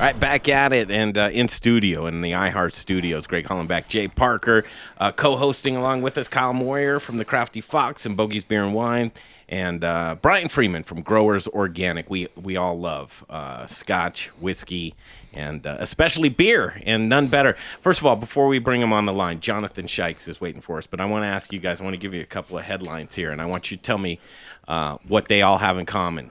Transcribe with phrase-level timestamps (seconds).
[0.00, 3.26] All right, back at it and uh, in studio in the iHeart Studios.
[3.26, 4.64] Greg Hollenbach, Jay Parker,
[4.96, 8.72] uh, co-hosting along with us, Kyle Moyer from the Crafty Fox and Bogies Beer and
[8.72, 9.12] Wine,
[9.46, 12.08] and uh, Brian Freeman from Growers Organic.
[12.08, 14.94] We we all love uh, Scotch, whiskey,
[15.34, 17.54] and uh, especially beer, and none better.
[17.82, 20.78] First of all, before we bring him on the line, Jonathan Shikes is waiting for
[20.78, 20.86] us.
[20.86, 21.78] But I want to ask you guys.
[21.78, 23.82] I want to give you a couple of headlines here, and I want you to
[23.82, 24.18] tell me
[24.66, 26.30] uh, what they all have in common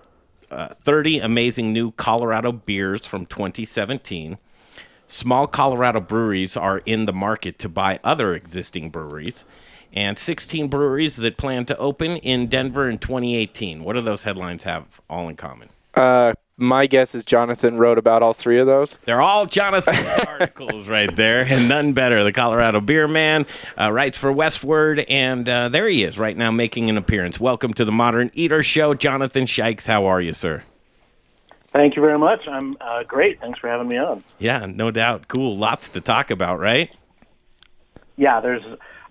[0.51, 4.37] uh, 30 amazing new Colorado beers from 2017.
[5.07, 9.43] Small Colorado breweries are in the market to buy other existing breweries,
[9.91, 13.83] and 16 breweries that plan to open in Denver in 2018.
[13.83, 15.69] What do those headlines have all in common?
[15.95, 18.97] Uh, my guess is Jonathan wrote about all three of those.
[19.05, 19.95] They're all Jonathan
[20.27, 22.23] articles right there, and none better.
[22.23, 23.45] The Colorado Beer Man
[23.79, 27.39] uh, writes for Westword, and uh, there he is right now making an appearance.
[27.39, 29.85] Welcome to the Modern Eater Show, Jonathan Shikes.
[29.85, 30.63] How are you, sir?
[31.71, 32.47] Thank you very much.
[32.47, 33.39] I'm uh, great.
[33.39, 34.23] Thanks for having me on.
[34.39, 35.27] Yeah, no doubt.
[35.27, 35.55] Cool.
[35.55, 36.91] Lots to talk about, right?
[38.19, 38.61] Yeah, there's.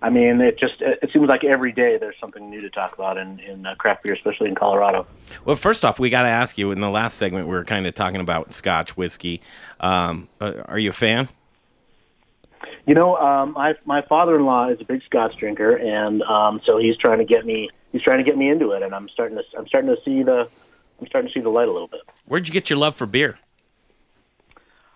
[0.03, 3.17] I mean, it just it seems like every day there's something new to talk about
[3.17, 5.07] in in uh, craft beer, especially in Colorado.
[5.43, 6.71] Well, first off, we got to ask you.
[6.71, 9.41] In the last segment, we were kind of talking about Scotch whiskey.
[9.79, 11.27] Um, uh, are you a fan?
[12.85, 16.95] You know, um, my my father-in-law is a big Scotch drinker, and um, so he's
[16.95, 19.43] trying to get me he's trying to get me into it, and I'm starting to
[19.57, 20.47] I'm starting to see the
[21.01, 22.01] I'm starting to see the light a little bit.
[22.25, 23.39] Where'd you get your love for beer?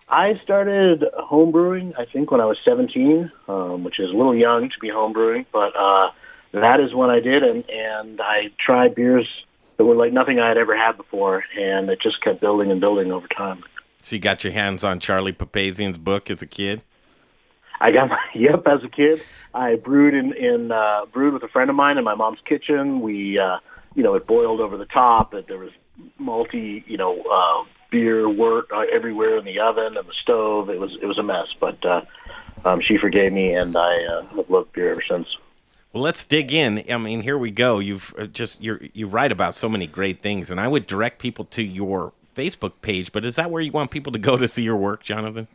[0.08, 4.70] I started homebrewing, I think, when I was 17, um, which is a little young
[4.70, 6.12] to be homebrewing, but uh,
[6.52, 9.28] that is when I did, and, and I tried beers
[9.78, 12.80] that were like nothing I had ever had before, and it just kept building and
[12.80, 13.64] building over time.
[14.02, 16.84] So you got your hands on Charlie Papazian's book as a kid?
[17.80, 19.24] I got my yep as a kid.
[19.54, 23.02] I brewed in in uh, brewed with a friend of mine in my mom's kitchen.
[23.02, 23.59] We uh,
[23.96, 25.34] you know it boiled over the top.
[25.34, 25.72] It, there was
[26.18, 27.64] multi you know uh,
[27.94, 30.70] beer wort uh, everywhere in the oven and the stove.
[30.70, 32.02] It was it was a mess, but uh,
[32.66, 35.28] um, she forgave me, and I uh, have loved beer ever since.
[35.94, 36.84] Well, let's dig in.
[36.90, 37.78] I mean, here we go.
[37.78, 41.20] You've uh, just you you write about so many great things, and I would direct
[41.20, 43.12] people to your Facebook page.
[43.12, 45.48] But is that where you want people to go to see your work, Jonathan?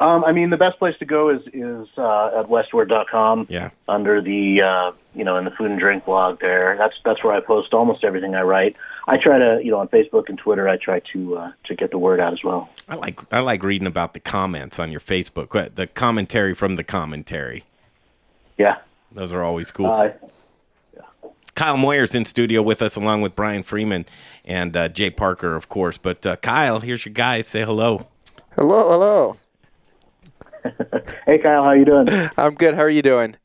[0.00, 3.46] Um, I mean, the best place to go is is uh, at westword.com.
[3.50, 3.70] Yeah.
[3.88, 6.76] Under the uh, you know in the food and drink blog there.
[6.78, 8.76] That's that's where I post almost everything I write.
[9.08, 10.68] I try to you know on Facebook and Twitter.
[10.68, 12.68] I try to uh, to get the word out as well.
[12.88, 15.54] I like I like reading about the comments on your Facebook.
[15.56, 17.64] uh, The commentary from the commentary.
[18.56, 18.76] Yeah.
[19.10, 19.86] Those are always cool.
[19.86, 20.10] Uh,
[21.54, 24.06] Kyle Moyer's in studio with us, along with Brian Freeman
[24.44, 25.98] and uh, Jay Parker, of course.
[25.98, 27.40] But uh, Kyle, here's your guy.
[27.42, 28.06] Say hello.
[28.54, 29.36] Hello, hello.
[31.26, 32.08] hey Kyle, how you doing?
[32.36, 32.74] I'm good.
[32.74, 33.36] How are you doing?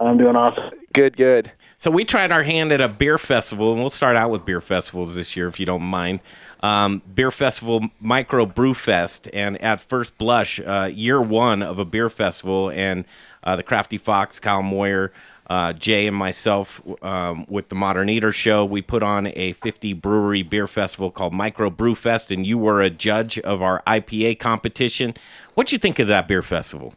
[0.00, 0.78] I'm doing awesome.
[0.92, 1.52] Good, good.
[1.76, 4.60] So we tried our hand at a beer festival, and we'll start out with beer
[4.60, 6.20] festivals this year, if you don't mind.
[6.60, 11.84] Um, beer festival, Micro Brew Fest, and at first blush, uh, year one of a
[11.84, 13.04] beer festival, and
[13.44, 15.12] uh, the Crafty Fox, Kyle Moyer,
[15.48, 19.92] uh, Jay, and myself um, with the Modern Eater Show, we put on a 50
[19.94, 24.40] brewery beer festival called Micro Brew Fest, and you were a judge of our IPA
[24.40, 25.14] competition.
[25.58, 26.94] What'd you think of that beer festival?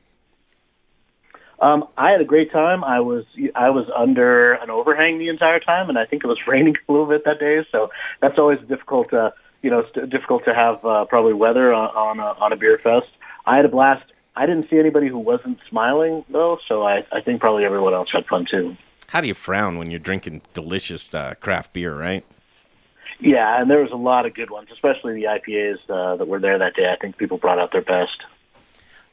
[1.59, 2.83] Um, I had a great time.
[2.83, 6.37] I was I was under an overhang the entire time, and I think it was
[6.47, 7.65] raining a little bit that day.
[7.71, 7.89] So
[8.19, 9.09] that's always difficult.
[9.09, 9.33] To,
[9.63, 12.77] you know, it's difficult to have uh, probably weather on on a, on a beer
[12.77, 13.07] fest.
[13.47, 14.05] I had a blast.
[14.35, 18.09] I didn't see anybody who wasn't smiling though, so I I think probably everyone else
[18.13, 18.77] had fun too.
[19.07, 22.23] How do you frown when you're drinking delicious uh, craft beer, right?
[23.19, 26.39] Yeah, and there was a lot of good ones, especially the IPAs uh, that were
[26.39, 26.91] there that day.
[26.91, 28.21] I think people brought out their best.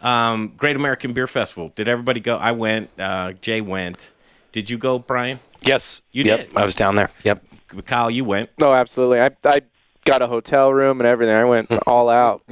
[0.01, 1.73] Um, Great American Beer Festival.
[1.75, 2.37] Did everybody go?
[2.37, 2.91] I went.
[2.99, 4.13] Uh, Jay went.
[4.53, 5.41] Did you go, Brian?
[5.63, 6.03] Yes.
[6.13, 6.47] You yep.
[6.47, 6.57] did?
[6.57, 7.11] I was down there.
[7.25, 7.45] Yep.
[7.87, 8.51] Kyle, you went.
[8.59, 9.21] No, absolutely.
[9.21, 9.61] I, I
[10.05, 11.35] got a hotel room and everything.
[11.35, 12.43] I went all out.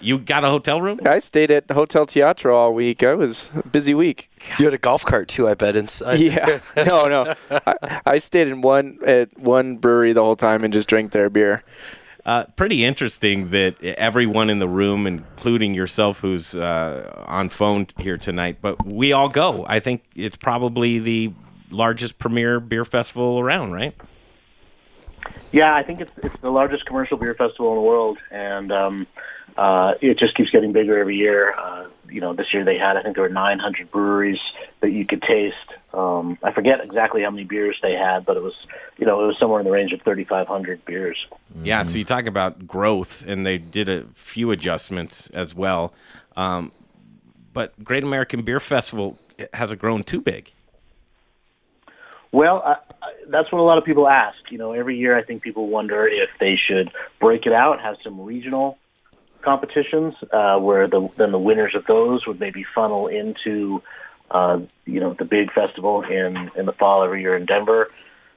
[0.00, 0.98] You got a hotel room?
[1.04, 3.02] I stayed at Hotel Teatro all week.
[3.02, 4.30] I was a busy week.
[4.58, 5.76] You had a golf cart too, I bet.
[5.76, 6.18] Inside.
[6.20, 6.60] Yeah.
[6.76, 7.34] No, no.
[7.50, 11.30] I, I stayed in one at one brewery the whole time and just drank their
[11.30, 11.62] beer.
[12.26, 18.16] Uh, pretty interesting that everyone in the room, including yourself, who's uh, on phone here
[18.16, 19.66] tonight, but we all go.
[19.68, 21.32] I think it's probably the
[21.70, 23.94] largest premier beer festival around, right?
[25.52, 29.06] Yeah, I think it's it's the largest commercial beer festival in the world, and um,
[29.56, 31.54] uh, it just keeps getting bigger every year.
[31.56, 34.40] Uh, you know, this year they had I think there were 900 breweries
[34.80, 35.56] that you could taste.
[35.92, 38.54] Um, I forget exactly how many beers they had, but it was
[38.98, 41.26] you know it was somewhere in the range of 3,500 beers.
[41.62, 45.92] Yeah, so you talk about growth, and they did a few adjustments as well.
[46.36, 46.72] Um,
[47.52, 49.18] but Great American Beer Festival
[49.52, 50.52] hasn't grown too big.
[52.32, 54.36] Well, I, I, that's what a lot of people ask.
[54.50, 57.96] You know, every year I think people wonder if they should break it out, have
[58.02, 58.76] some regional
[59.44, 63.82] competitions, uh, where the then the winners of those would maybe funnel into
[64.30, 67.90] uh, you know the big festival in in the fall every year in Denver.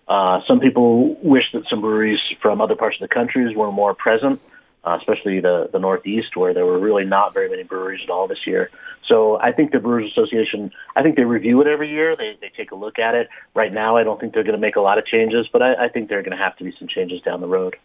[0.08, 3.94] Uh, some people wish that some breweries from other parts of the country were more
[3.94, 4.40] present,
[4.86, 8.28] uh, especially the the Northeast, where there were really not very many breweries at all
[8.28, 8.70] this year.
[9.08, 12.16] So I think the Brewers Association, I think they review it every year.
[12.16, 13.30] They they take a look at it.
[13.54, 15.86] Right now, I don't think they're going to make a lot of changes, but I,
[15.86, 17.76] I think there are going to have to be some changes down the road.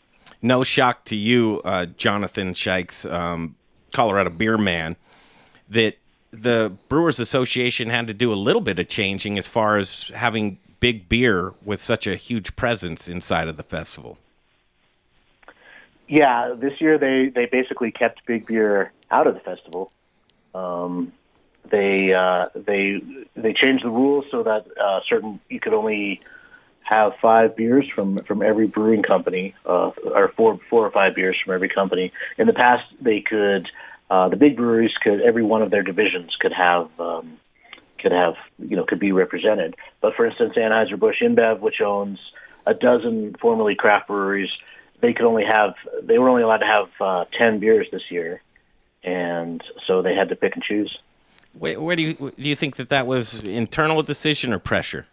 [0.43, 3.55] No shock to you, uh, Jonathan Shikes, um,
[3.93, 4.97] Colorado beer man,
[5.69, 5.99] that
[6.33, 10.59] the Brewers Association had to do a little bit of changing as far as having
[10.81, 14.19] big beer with such a huge presence inside of the festival.
[16.09, 19.93] Yeah, this year they they basically kept big beer out of the festival.
[20.55, 21.13] Um,
[21.71, 23.01] they uh, they
[23.37, 26.21] they changed the rules so that uh, certain you could only
[26.93, 31.37] have five beers from from every brewing company, uh, or four four or five beers
[31.43, 32.13] from every company.
[32.39, 33.69] In the past, they could
[34.11, 37.39] uh, the big breweries could every one of their divisions could have um,
[37.99, 39.75] could have you know could be represented.
[40.01, 42.19] But for instance, Anheuser Busch InBev, which owns
[42.67, 44.51] a dozen formerly craft breweries,
[45.01, 48.43] they could only have they were only allowed to have uh, ten beers this year,
[49.03, 50.99] and so they had to pick and choose.
[51.55, 55.07] Wait, where do you do you think that that was internal decision or pressure?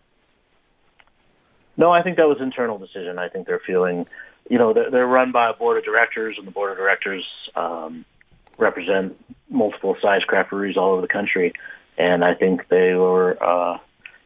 [1.79, 3.17] No, I think that was internal decision.
[3.17, 4.05] I think they're feeling,
[4.49, 7.25] you know, they're, they're run by a board of directors, and the board of directors
[7.55, 8.03] um,
[8.57, 9.15] represent
[9.49, 11.53] multiple size craft breweries all over the country,
[11.97, 13.77] and I think they were, uh,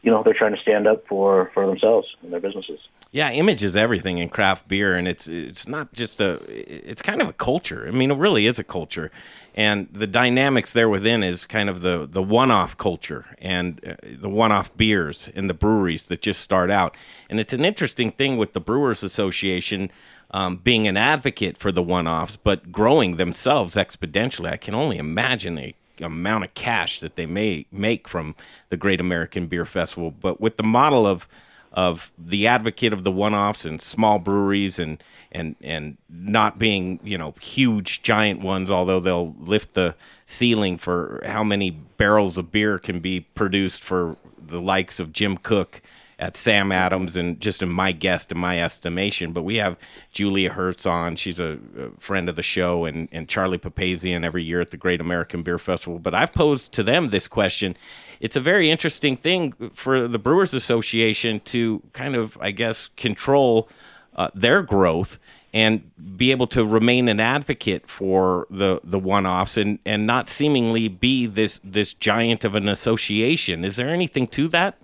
[0.03, 2.79] you know, they're trying to stand up for for themselves and their businesses.
[3.11, 7.21] Yeah, image is everything in craft beer, and it's it's not just a it's kind
[7.21, 7.87] of a culture.
[7.87, 9.11] I mean, it really is a culture,
[9.55, 13.95] and the dynamics there within is kind of the the one off culture and uh,
[14.03, 16.97] the one off beers and the breweries that just start out.
[17.29, 19.89] And it's an interesting thing with the Brewers Association.
[20.35, 24.49] Um, being an advocate for the one offs, but growing themselves exponentially.
[24.51, 28.35] I can only imagine the amount of cash that they may make from
[28.69, 30.11] the Great American Beer Festival.
[30.11, 31.27] But with the model of
[31.73, 37.17] of the advocate of the one-offs and small breweries and and and not being you
[37.17, 39.95] know huge giant ones although they'll lift the
[40.27, 45.35] ceiling for how many barrels of beer can be produced for the likes of Jim
[45.35, 45.81] Koch
[46.23, 49.77] at Sam Adams and just in my guest in my estimation but we have
[50.11, 54.43] Julia Herz on she's a, a friend of the show and and Charlie Papazian every
[54.43, 57.75] year at the Great American Beer Festival but I've posed to them this question
[58.23, 63.67] it's a very interesting thing for the Brewers Association to kind of, I guess, control
[64.15, 65.19] uh, their growth
[65.53, 70.87] and be able to remain an advocate for the the one-offs and and not seemingly
[70.87, 73.65] be this this giant of an association.
[73.65, 74.77] Is there anything to that?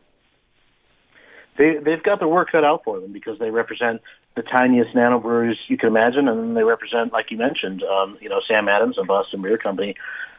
[1.60, 4.02] They they've got their work cut out for them because they represent
[4.36, 8.30] the tiniest nano breweries you can imagine, and they represent, like you mentioned, um, you
[8.30, 9.96] know, Sam Adams and Boston Beer Company,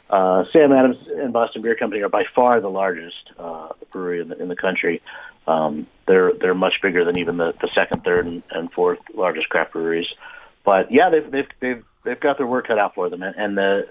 [0.08, 4.28] uh, Sam Adams and Boston Beer Company are by far the largest uh, brewery in
[4.31, 5.02] the, in the country.
[5.46, 9.50] Um, they're they're much bigger than even the, the second, third, and, and fourth largest
[9.50, 10.08] craft breweries.
[10.64, 13.58] But yeah, they've they've they've they've got their work cut out for them, and, and
[13.58, 13.88] the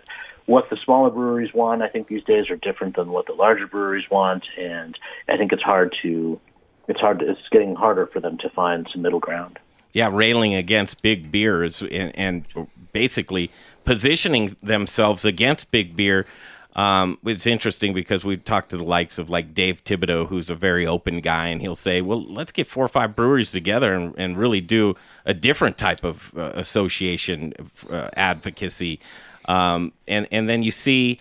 [0.47, 3.67] what the smaller breweries want, I think these days are different than what the larger
[3.67, 4.97] breweries want, and
[5.27, 6.39] I think it's hard to
[6.89, 9.59] it's hard it's getting harder for them to find some middle ground.
[9.93, 12.45] Yeah, railing against big beers and, and
[12.91, 13.51] basically
[13.85, 16.25] positioning themselves against big beer.
[16.75, 20.55] Um, it's interesting because we've talked to the likes of like Dave Thibodeau, who's a
[20.55, 24.13] very open guy, and he'll say, "Well, let's get four or five breweries together and,
[24.17, 27.53] and really do a different type of uh, association
[27.89, 28.99] uh, advocacy."
[29.45, 31.19] Um, and and then you see,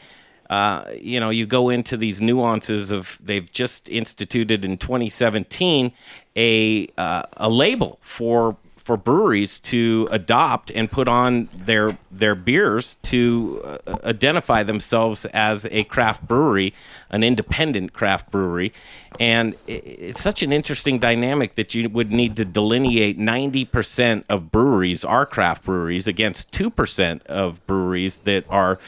[0.51, 5.93] uh, you know, you go into these nuances of they've just instituted in 2017
[6.37, 8.57] a uh, a label for
[8.89, 15.67] for breweries to adopt and put on their their beers to uh, identify themselves as
[15.71, 16.73] a craft brewery,
[17.11, 18.73] an independent craft brewery,
[19.21, 25.05] and it's such an interesting dynamic that you would need to delineate 90% of breweries
[25.05, 28.79] are craft breweries against 2% of breweries that are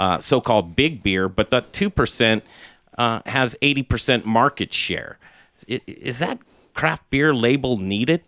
[0.00, 2.42] uh, so-called big beer, but that 2%
[2.96, 5.18] uh, has 80% market share.
[5.68, 6.38] Is that
[6.72, 8.22] craft beer label needed?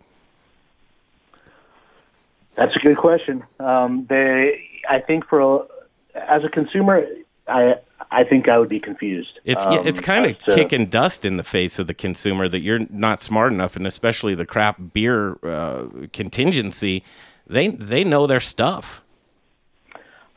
[2.55, 3.43] That's a good question.
[3.59, 5.65] Um, they, I think for
[6.13, 7.03] as a consumer,
[7.47, 7.77] I
[8.11, 9.39] I think I would be confused.
[9.43, 12.59] It's um, it's kind of to, kicking dust in the face of the consumer that
[12.59, 17.03] you're not smart enough, and especially the craft beer uh, contingency.
[17.47, 19.02] They they know their stuff.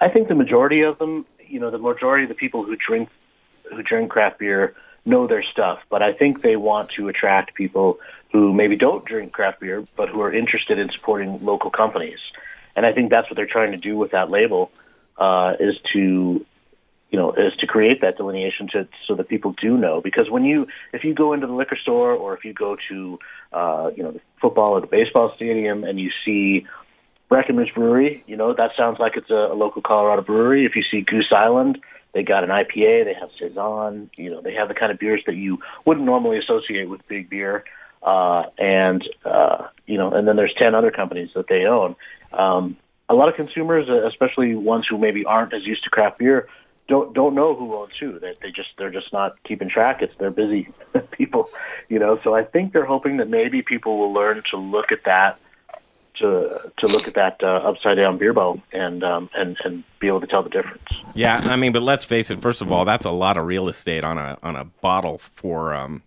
[0.01, 3.09] I think the majority of them, you know, the majority of the people who drink
[3.71, 4.75] who drink craft beer
[5.05, 5.81] know their stuff.
[5.89, 7.99] But I think they want to attract people
[8.33, 12.19] who maybe don't drink craft beer, but who are interested in supporting local companies.
[12.75, 14.71] And I think that's what they're trying to do with that label.
[15.19, 16.45] uh, is to
[17.11, 20.01] you know, is to create that delineation to so that people do know.
[20.01, 23.19] Because when you, if you go into the liquor store or if you go to,
[23.53, 26.67] uh, you know, the football or the baseball stadium and you see
[27.29, 30.65] Breckenridge Brewery, you know, that sounds like it's a, a local Colorado brewery.
[30.65, 31.79] If you see Goose Island,
[32.15, 35.23] they got an IPA, they have saison, you know, they have the kind of beers
[35.27, 37.65] that you wouldn't normally associate with big beer.
[38.03, 41.97] Uh, and uh, you know, and then there's ten other companies that they own.
[42.33, 42.77] Um,
[43.09, 46.49] a lot of consumers, uh, especially ones who maybe aren't as used to craft beer,
[46.89, 48.19] don't don't know who owns who.
[48.21, 50.03] They they just they're just not keeping track.
[50.03, 50.69] It's they're busy
[51.11, 51.49] people,
[51.89, 52.21] you know.
[52.23, 55.39] So I think they're hoping that maybe people will learn to look at that
[56.19, 60.07] to to look at that uh, upside down beer bottle and um, and and be
[60.07, 60.83] able to tell the difference.
[61.15, 62.41] Yeah, I mean, but let's face it.
[62.41, 65.75] First of all, that's a lot of real estate on a on a bottle for
[65.75, 66.03] um,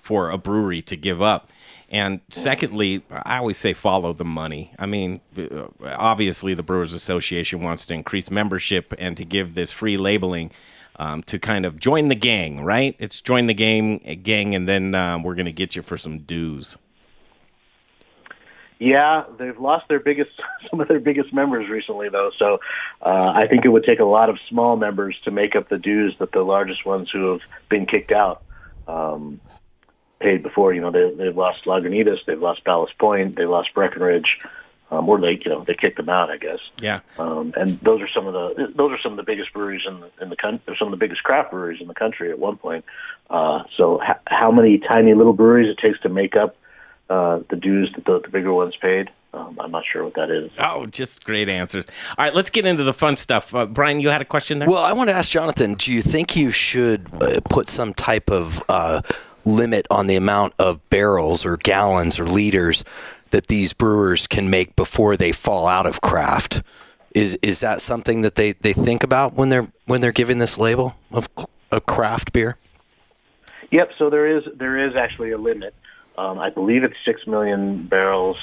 [0.00, 1.50] for a brewery to give up.
[1.88, 4.72] And secondly, I always say follow the money.
[4.78, 9.72] I mean, uh, obviously, the Brewers Association wants to increase membership and to give this
[9.72, 10.52] free labeling
[10.96, 12.96] um, to kind of join the gang, right?
[12.98, 16.20] It's join the game gang, and then um, we're going to get you for some
[16.20, 16.78] dues.
[18.82, 20.30] Yeah, they've lost their biggest,
[20.70, 22.32] some of their biggest members recently, though.
[22.36, 22.58] So
[23.00, 25.78] uh, I think it would take a lot of small members to make up the
[25.78, 28.42] dues that the largest ones who have been kicked out.
[28.88, 29.40] Um,
[30.18, 30.72] paid before.
[30.72, 34.38] You know, they they've lost Lagunitas, they've lost Ballast Point, they lost Breckenridge,
[34.90, 36.58] um, or they you know they kicked them out, I guess.
[36.80, 37.00] Yeah.
[37.18, 40.00] Um, and those are some of the those are some of the biggest breweries in
[40.00, 40.74] the in the country.
[40.76, 42.84] Some of the biggest craft breweries in the country at one point.
[43.30, 46.56] Uh, so ha- how many tiny little breweries it takes to make up
[47.12, 49.10] uh, the dues that the, the bigger ones paid?
[49.34, 50.50] Um, I'm not sure what that is.
[50.58, 51.86] Oh, just great answers.
[52.18, 53.54] All right, let's get into the fun stuff.
[53.54, 54.68] Uh, Brian, you had a question there.
[54.68, 55.74] Well, I want to ask Jonathan.
[55.74, 59.00] Do you think you should uh, put some type of uh,
[59.44, 62.84] limit on the amount of barrels or gallons or liters
[63.30, 66.62] that these brewers can make before they fall out of craft.
[67.14, 70.56] Is is that something that they, they think about when they're when they're giving this
[70.56, 71.28] label of
[71.70, 72.56] a craft beer?
[73.70, 73.90] Yep.
[73.98, 75.74] So there is there is actually a limit.
[76.16, 78.36] Um, I believe it's six million barrels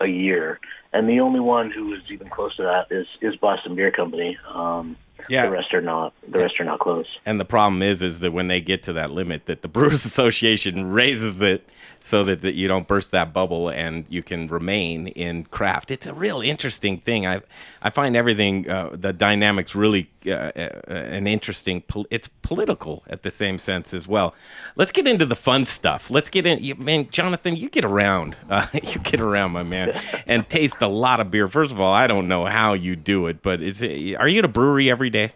[0.00, 0.60] a year,
[0.92, 4.36] and the only one who is even close to that is is Boston Beer Company.
[4.52, 4.96] Um,
[5.28, 5.46] Yeah.
[5.46, 6.12] The rest are not.
[6.26, 7.06] The rest are not close.
[7.26, 10.04] And the problem is, is that when they get to that limit, that the Brewers
[10.04, 11.68] Association raises it
[12.00, 15.90] so that, that you don't burst that bubble and you can remain in craft.
[15.90, 17.26] It's a real interesting thing.
[17.26, 17.40] I
[17.82, 21.82] I find everything uh, the dynamics really uh, uh, an interesting.
[21.82, 24.34] Pol- it's political at the same sense as well.
[24.76, 26.10] Let's get into the fun stuff.
[26.10, 26.58] Let's get in.
[26.62, 28.36] You, man, Jonathan, you get around.
[28.48, 29.92] Uh, you get around, my man,
[30.26, 31.48] and taste a lot of beer.
[31.48, 34.38] First of all, I don't know how you do it, but is it, are you
[34.38, 35.32] at a brewery every day?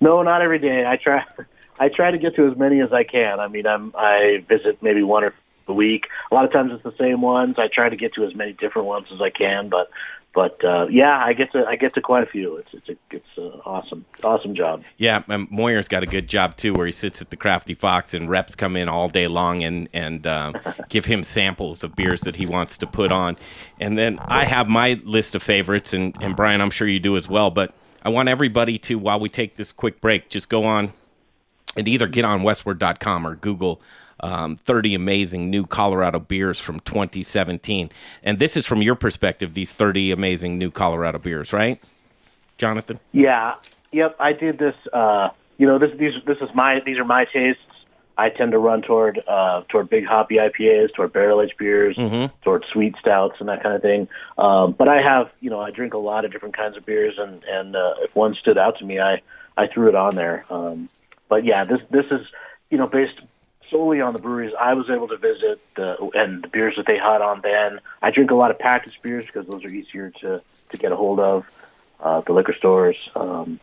[0.00, 0.84] No, not every day.
[0.86, 1.24] I try.
[1.78, 3.40] I try to get to as many as I can.
[3.40, 5.34] I mean, I'm I visit maybe one or
[5.66, 6.06] a week.
[6.30, 7.56] A lot of times it's the same ones.
[7.58, 9.90] I try to get to as many different ones as I can, but
[10.34, 12.56] but uh, yeah, I get to I get to quite a few.
[12.56, 14.82] It's it's a, it's an awesome awesome job.
[14.98, 18.14] Yeah, and Moyer's got a good job too, where he sits at the Crafty Fox
[18.14, 20.52] and reps come in all day long and and uh,
[20.88, 23.36] give him samples of beers that he wants to put on.
[23.78, 27.16] And then I have my list of favorites, and and Brian, I'm sure you do
[27.16, 27.50] as well.
[27.50, 27.72] But
[28.04, 30.92] I want everybody to, while we take this quick break, just go on
[31.76, 33.80] and either get on westword.com or Google
[34.20, 37.90] um, 30 amazing new Colorado beers from 2017.
[38.22, 41.82] And this is from your perspective, these 30 amazing new Colorado beers, right,
[42.58, 43.00] Jonathan?
[43.12, 43.54] Yeah.
[43.92, 44.16] Yep.
[44.18, 44.74] I did this.
[44.92, 47.62] Uh, you know, this these this is my these are my tastes.
[48.16, 51.96] I tend to run toward uh, toward big hoppy IPAs, toward barrel aged beers,
[52.42, 54.08] toward sweet stouts and that kind of thing.
[54.38, 57.14] Um, but I have, you know, I drink a lot of different kinds of beers,
[57.18, 59.20] and and uh, if one stood out to me, I
[59.56, 60.44] I threw it on there.
[60.50, 60.88] Um,
[61.28, 62.26] but yeah, this this is
[62.70, 63.20] you know based
[63.70, 66.98] solely on the breweries I was able to visit the, and the beers that they
[66.98, 67.80] had on then.
[68.02, 70.40] I drink a lot of packaged beers because those are easier to
[70.70, 71.46] to get a hold of
[72.00, 72.96] uh, the liquor stores.
[73.16, 73.58] Um,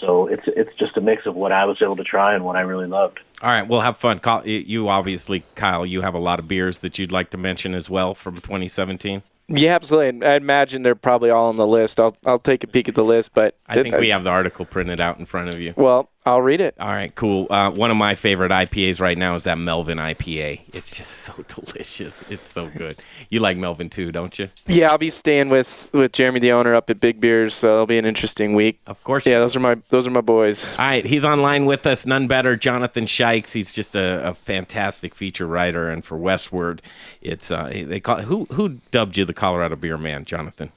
[0.00, 2.56] so it's it's just a mix of what I was able to try and what
[2.56, 3.20] I really loved.
[3.42, 4.18] All right, we'll have fun.
[4.18, 7.74] Kyle, you obviously, Kyle, you have a lot of beers that you'd like to mention
[7.74, 9.22] as well from 2017.
[9.48, 10.26] Yeah, absolutely.
[10.26, 11.98] I imagine they're probably all on the list.
[11.98, 14.30] I'll I'll take a peek at the list, but I think uh, we have the
[14.30, 15.74] article printed out in front of you.
[15.76, 16.74] Well, I'll read it.
[16.78, 17.46] All right, cool.
[17.48, 20.60] Uh, one of my favorite IPAs right now is that Melvin IPA.
[20.74, 22.22] It's just so delicious.
[22.30, 22.98] It's so good.
[23.30, 24.50] You like Melvin too, don't you?
[24.66, 27.86] Yeah, I'll be staying with with Jeremy, the owner, up at Big Beers, so it'll
[27.86, 28.80] be an interesting week.
[28.86, 29.24] Of course.
[29.24, 30.66] Yeah, those are my those are my boys.
[30.72, 32.04] All right, he's online with us.
[32.04, 33.54] None better, Jonathan Shikes.
[33.54, 36.80] He's just a, a fantastic feature writer, and for Westword,
[37.22, 40.70] it's uh, they call who who dubbed you the Colorado Beer Man, Jonathan.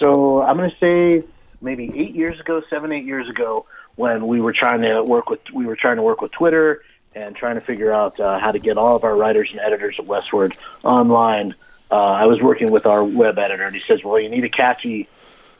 [0.00, 1.28] So I'm going to say
[1.60, 3.66] maybe eight years ago, seven, eight years ago,
[4.00, 6.82] when we were trying to work with we were trying to work with Twitter
[7.14, 9.96] and trying to figure out uh, how to get all of our writers and editors
[9.98, 11.54] at Westword online.
[11.90, 14.48] Uh, I was working with our web editor, and he says, "Well, you need a
[14.48, 15.08] catchy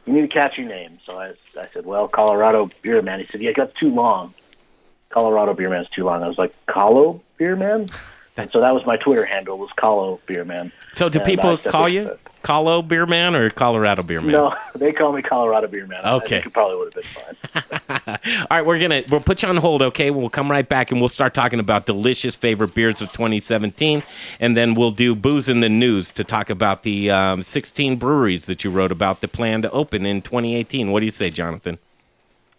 [0.06, 0.98] you need a catchy name.
[1.06, 3.20] So I, I said, well, Colorado Beer Man.
[3.20, 4.34] He said, yeah, that's too long.
[5.08, 6.22] Colorado Beer Man's too long.
[6.22, 7.88] I was like, Colo Beer Man?
[8.36, 10.72] And so that was my Twitter handle was Colo Beer Man.
[10.94, 12.16] So do And people call you.
[12.42, 14.32] Colo Beer Man or Colorado Beer Man?
[14.32, 16.04] No, they call me Colorado Beer Man.
[16.04, 16.38] Okay.
[16.38, 18.18] It probably would have been fine.
[18.50, 20.10] All right, we're gonna we'll put you on hold, okay?
[20.10, 24.02] We'll come right back and we'll start talking about delicious favorite beers of 2017,
[24.38, 28.46] and then we'll do booze in the news to talk about the um, 16 breweries
[28.46, 30.90] that you wrote about that plan to open in 2018.
[30.90, 31.78] What do you say, Jonathan?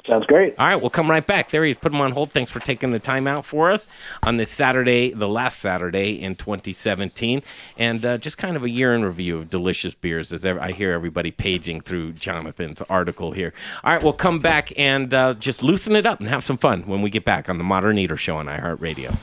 [0.08, 0.55] Sounds great.
[0.58, 1.51] All right, we'll come right back.
[1.51, 1.77] There he is.
[1.77, 2.31] Put him on hold.
[2.31, 3.88] Thanks for taking the time out for us
[4.24, 7.43] on this Saturday, the last Saturday in 2017,
[7.77, 10.34] and uh, just kind of a year in review of delicious beers.
[10.34, 13.53] As I hear everybody paging through Jonathan's article here.
[13.84, 16.84] All right, we'll come back and uh, just loosen it up and have some fun
[16.84, 19.15] when we get back on the Modern Eater Show on iHeartRadio.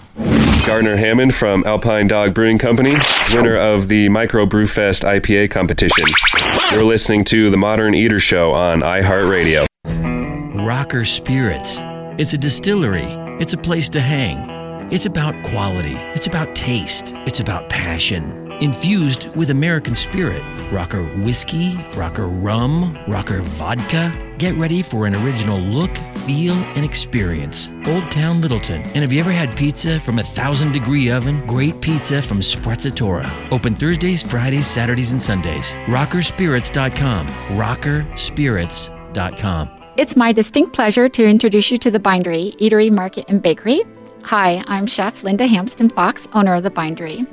[0.66, 2.96] Gardner Hammond from Alpine Dog Brewing Company,
[3.32, 6.04] winner of the Micro Brewfest IPA competition.
[6.72, 9.67] You're listening to the Modern Eater Show on iHeartRadio.
[10.68, 11.80] Rocker Spirits.
[12.18, 13.06] It's a distillery.
[13.40, 14.36] It's a place to hang.
[14.92, 15.94] It's about quality.
[16.14, 17.14] It's about taste.
[17.26, 18.52] It's about passion.
[18.60, 20.42] Infused with American spirit.
[20.70, 24.12] Rocker whiskey, rocker rum, rocker vodka.
[24.36, 27.72] Get ready for an original look, feel, and experience.
[27.86, 28.82] Old Town Littleton.
[28.82, 31.46] And have you ever had pizza from a thousand degree oven?
[31.46, 33.30] Great pizza from Sprezzatura.
[33.50, 35.72] Open Thursdays, Fridays, Saturdays, and Sundays.
[35.86, 37.26] Rockerspirits.com.
[37.56, 39.77] Rockerspirits.com.
[39.98, 43.82] It's my distinct pleasure to introduce you to the Bindery Eatery, Market, and Bakery.
[44.22, 47.26] Hi, I'm Chef Linda Hampsten Fox, owner of the Bindery.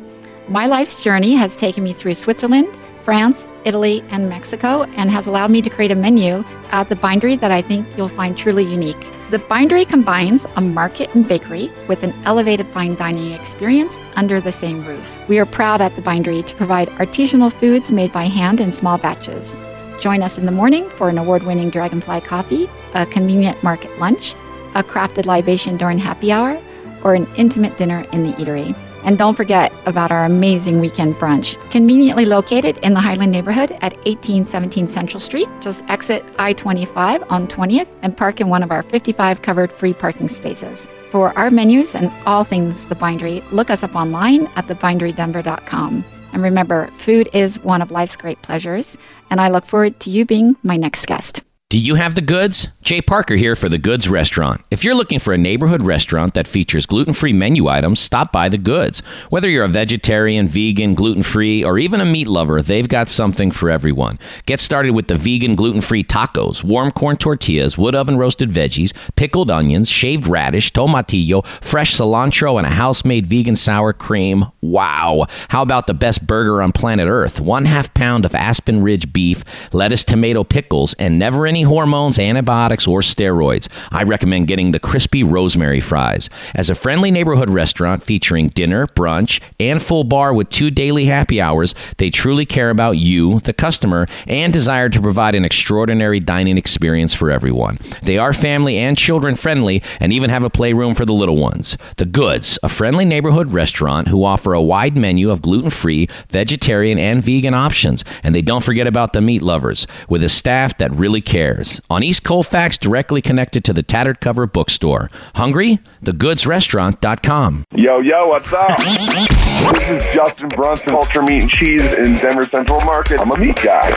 [0.47, 5.51] My life's journey has taken me through Switzerland, France, Italy, and Mexico, and has allowed
[5.51, 9.11] me to create a menu at the Bindery that I think you'll find truly unique.
[9.29, 14.51] The Bindery combines a market and bakery with an elevated fine dining experience under the
[14.51, 15.07] same roof.
[15.29, 18.97] We are proud at the Bindery to provide artisanal foods made by hand in small
[18.97, 19.55] batches.
[19.99, 24.35] Join us in the morning for an award winning Dragonfly coffee, a convenient market lunch,
[24.75, 26.61] a crafted libation during happy hour,
[27.03, 28.75] or an intimate dinner in the eatery.
[29.03, 31.59] And don't forget about our amazing weekend brunch.
[31.69, 37.47] Conveniently located in the Highland neighborhood at 1817 Central Street, just exit I 25 on
[37.47, 40.87] 20th and park in one of our 55 covered free parking spaces.
[41.11, 46.03] For our menus and all things The Bindery, look us up online at thebinderydenver.com.
[46.35, 48.97] And remember, food is one of life's great pleasures,
[49.31, 51.39] and I look forward to you being my next guest.
[51.75, 52.69] Do you have the goods?
[52.83, 54.63] Jay Parker here for The Goods Restaurant.
[54.71, 58.47] If you're looking for a neighborhood restaurant that features gluten free menu items, stop by
[58.47, 59.01] The Goods.
[59.29, 63.51] Whether you're a vegetarian, vegan, gluten free, or even a meat lover, they've got something
[63.51, 64.19] for everyone.
[64.45, 68.93] Get started with the vegan gluten free tacos, warm corn tortillas, wood oven roasted veggies,
[69.17, 74.45] pickled onions, shaved radish, tomatillo, fresh cilantro, and a house made vegan sour cream.
[74.61, 75.25] Wow!
[75.49, 77.41] How about the best burger on planet Earth?
[77.41, 82.87] One half pound of Aspen Ridge beef, lettuce, tomato, pickles, and never any hormones, antibiotics,
[82.87, 83.67] or steroids.
[83.91, 86.29] I recommend getting the crispy rosemary fries.
[86.55, 91.41] As a friendly neighborhood restaurant featuring dinner, brunch, and full bar with two daily happy
[91.41, 96.57] hours, they truly care about you, the customer, and desire to provide an extraordinary dining
[96.57, 97.77] experience for everyone.
[98.03, 101.77] They are family and children friendly and even have a playroom for the little ones.
[101.97, 106.99] The Goods, a friendly neighborhood restaurant who offer a wide menu of gluten free, vegetarian,
[106.99, 108.03] and vegan options.
[108.23, 111.44] And they don't forget about the meat lovers, with a staff that really cares.
[111.89, 115.09] On East Colfax, directly connected to the Tattered Cover bookstore.
[115.35, 115.79] Hungry?
[116.03, 117.65] TheGoodsRestaurant.com.
[117.75, 118.77] Yo, yo, what's up?
[118.77, 123.19] this is Justin Brunson, Culture Meat and Cheese in Denver Central Market.
[123.21, 123.87] I'm a meat guy.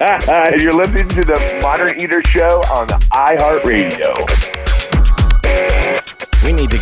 [0.28, 4.83] and you're listening to the Modern Eater Show on iHeartRadio.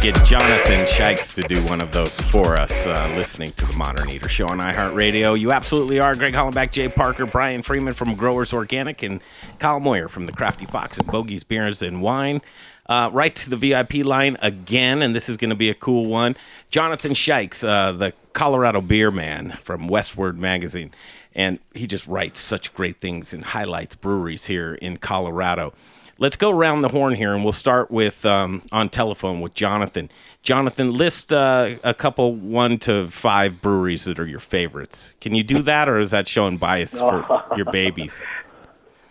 [0.02, 4.10] Get Jonathan Shikes to do one of those for us, uh, listening to the Modern
[4.10, 5.38] Eater Show on iHeartRadio.
[5.38, 6.16] You absolutely are.
[6.16, 9.20] Greg Hollenbach, Jay Parker, Brian Freeman from Growers Organic, and
[9.60, 12.42] Kyle Moyer from the Crafty Fox and Bogies Beers and Wine.
[12.86, 16.06] Uh, right to the VIP line again, and this is going to be a cool
[16.06, 16.34] one.
[16.68, 20.90] Jonathan Shikes, uh, the Colorado beer man from Westword Magazine,
[21.32, 25.72] and he just writes such great things and highlights breweries here in Colorado.
[26.18, 30.10] Let's go around the horn here, and we'll start with um, on telephone with Jonathan.
[30.42, 35.14] Jonathan, list uh, a couple one to five breweries that are your favorites.
[35.20, 38.22] Can you do that, or is that showing bias for your babies?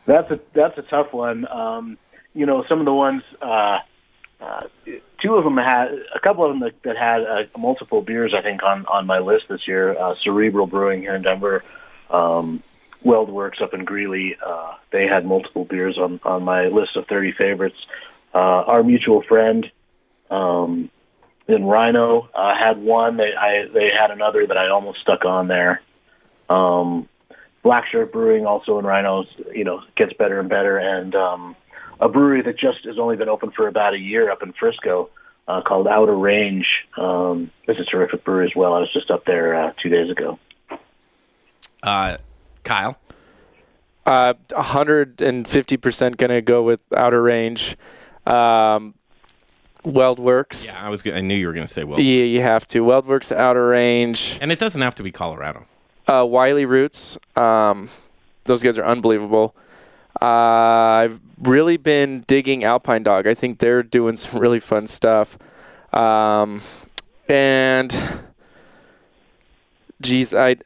[0.05, 1.47] That's a that's a tough one.
[1.47, 1.97] Um,
[2.33, 3.79] you know, some of the ones, uh,
[4.39, 4.61] uh,
[5.21, 8.33] two of them had a couple of them that, that had uh, multiple beers.
[8.33, 9.97] I think on on my list this year.
[9.97, 11.63] Uh, Cerebral Brewing here in Denver,
[12.09, 12.63] um,
[13.05, 14.37] WeldWerks up in Greeley.
[14.45, 17.77] Uh, they had multiple beers on on my list of thirty favorites.
[18.33, 19.69] Uh, our mutual friend.
[20.29, 20.89] Um,
[21.47, 23.17] in RiNo, uh, had one.
[23.17, 25.81] They I, they had another that I almost stuck on there.
[26.49, 27.09] Um,
[27.63, 31.55] Black Shirt Brewing, also in Rhinos, you know, gets better and better, and um,
[31.99, 35.09] a brewery that just has only been open for about a year up in Frisco
[35.47, 36.65] uh, called Outer Range.
[36.97, 38.73] Um, it's a terrific brewery as well.
[38.73, 40.39] I was just up there uh, two days ago.
[41.83, 42.17] Uh,
[42.63, 42.97] Kyle.
[44.05, 47.77] Uh, 150% going to go with Outer Range.
[48.25, 48.95] Um,
[49.85, 50.73] WeldWerks.
[50.73, 51.05] Yeah, I was.
[51.05, 51.99] I knew you were going to say well.
[51.99, 52.83] Yeah, you have to.
[52.83, 54.37] WeldWerks, Outer Range.
[54.41, 55.65] And it doesn't have to be Colorado.
[56.07, 57.17] Uh, Wiley Roots.
[57.35, 57.89] Um,
[58.45, 59.55] those guys are unbelievable.
[60.21, 63.25] Uh, I've really been digging Alpine Dog.
[63.27, 65.37] I think they're doing some really fun stuff.
[65.93, 66.61] Um,
[67.27, 67.95] and
[70.01, 70.57] geez, I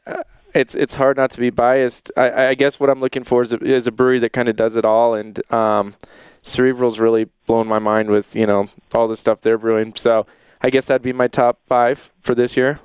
[0.56, 2.10] it's it's hard not to be biased.
[2.16, 4.56] I, I guess what I'm looking for is a, is a brewery that kind of
[4.56, 5.94] does it all, and um,
[6.42, 9.94] Cerebral's really blown my mind with you know all the stuff they're brewing.
[9.94, 10.26] So
[10.62, 12.80] I guess that'd be my top five for this year.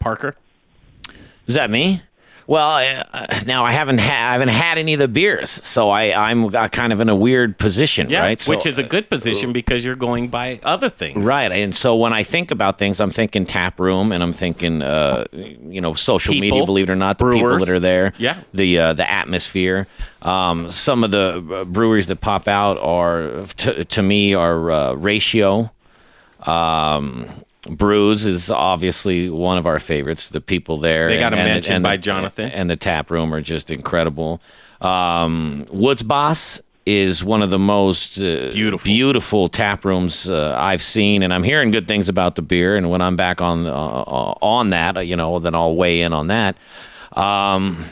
[0.00, 0.36] Parker.
[1.46, 2.02] Is that me?
[2.52, 6.12] Well, uh, now I haven't ha- I haven't had any of the beers, so I
[6.30, 8.38] I'm uh, kind of in a weird position, Yeah, right?
[8.38, 11.24] So- which is a good position because you're going by other things.
[11.24, 14.82] Right, and so when I think about things, I'm thinking tap room, and I'm thinking,
[14.82, 16.66] uh, you know, social People, media.
[16.66, 18.36] Believe it or not, the people that are there, Yeah.
[18.52, 19.86] the uh, the atmosphere.
[20.20, 24.92] Um, some of the uh, breweries that pop out are to, to me are uh,
[24.92, 25.70] Ratio.
[26.42, 27.26] Um,
[27.66, 30.28] Bruz is obviously one of our favorites.
[30.30, 32.50] The people there, They got a and- and- mention and by the- Jonathan.
[32.50, 34.40] and the tap room are just incredible.
[34.80, 38.84] Um, Woods Boss is one of the most uh, Beautiful.
[38.84, 42.74] beautiful tap rooms uh, I've seen, and I'm hearing good things about the beer.
[42.76, 46.12] And when I'm back on uh, uh, on that, you know, then I'll weigh in
[46.12, 46.56] on that.
[47.12, 47.84] Um,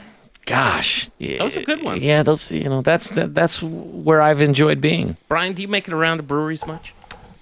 [0.46, 2.02] gosh, Those are good ones.
[2.02, 5.16] Yeah, those you know that's that, that's where I've enjoyed being.
[5.28, 6.92] Brian, do you make it around to breweries much?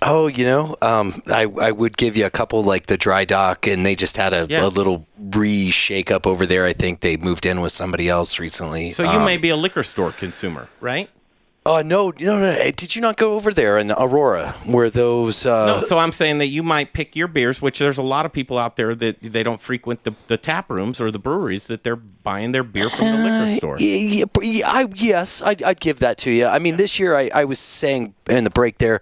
[0.00, 3.66] Oh, you know, um, I I would give you a couple like the Dry Dock,
[3.66, 4.64] and they just had a, Yeah.
[4.64, 6.64] a little re shake up over there.
[6.66, 8.92] I think they moved in with somebody else recently.
[8.92, 11.10] So you Um, may be a liquor store consumer, right?
[11.66, 12.70] Oh no, no, no!
[12.76, 15.44] Did you not go over there in Aurora where those?
[15.44, 18.24] Uh, No, so I'm saying that you might pick your beers, which there's a lot
[18.24, 21.66] of people out there that they don't frequent the, the tap rooms or the breweries
[21.66, 23.76] that they're buying their beer from the liquor store.
[23.80, 26.46] Yeah, yeah, yeah, I, yes, I'd, I'd give that to you.
[26.46, 29.00] I mean, this year I, I was saying in the break there,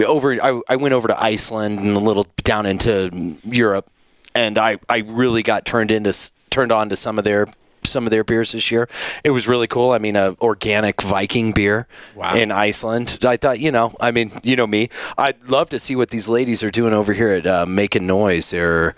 [0.00, 3.88] over I, I went over to Iceland and a little down into Europe,
[4.34, 6.14] and I, I really got turned into
[6.50, 7.46] turned on to some of their
[7.84, 8.88] some of their beers this year.
[9.24, 9.90] It was really cool.
[9.90, 12.34] I mean, a organic Viking beer Wow.
[12.36, 13.18] in Iceland.
[13.24, 14.88] I thought, you know, I mean, you know me.
[15.18, 18.52] I'd love to see what these ladies are doing over here at uh, Making Noise.
[18.52, 18.96] Haven't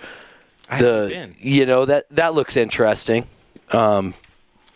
[0.79, 3.27] the you know that that looks interesting.
[3.73, 4.15] Um,